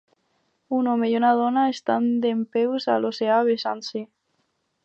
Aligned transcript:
Un 0.77 0.89
home 0.93 1.09
i 1.11 1.17
una 1.19 1.33
dona 1.41 1.67
estan 1.73 2.09
dempeus 2.25 2.91
a 2.95 2.99
l'oceà 3.05 3.39
besant-se. 3.51 4.07